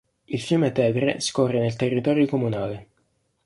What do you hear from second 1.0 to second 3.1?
scorre nel territorio comunale.